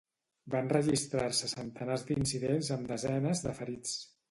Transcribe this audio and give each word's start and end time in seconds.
Van 0.53 0.71
registrar-se 0.71 1.51
centenars 1.51 2.07
d’incidents 2.09 2.73
amb 2.79 2.91
desenes 2.95 3.47
de 3.47 3.57
ferits. 3.63 3.97